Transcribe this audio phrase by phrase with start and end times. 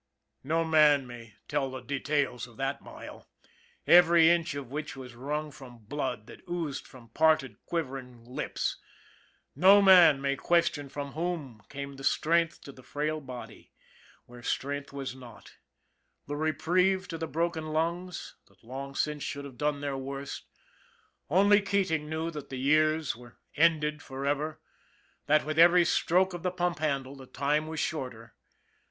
[0.43, 3.27] No man may tell the details of that mile,
[3.85, 8.77] every inch of which was wrung from blood that oozed from parted, quivering lips;
[9.55, 13.73] no man may question from Whom came the strength to the frail body,
[14.25, 15.57] where strength was not;
[16.25, 20.47] the reprieve to the broken lungs, that long since should have done their worst
[21.29, 24.59] only Keating knew that the years were ended forever,
[25.27, 28.33] that with every stroke of the pump handle the time was shorter.